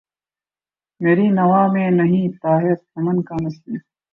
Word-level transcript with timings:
مری 1.01 1.27
نوا 1.39 1.61
میں 1.73 1.89
نہیں 1.99 2.25
طائر 2.41 2.75
چمن 2.83 3.17
کا 3.27 3.35
نصیب 3.43 3.79